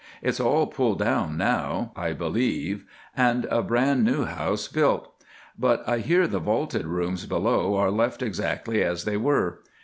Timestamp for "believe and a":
2.13-3.61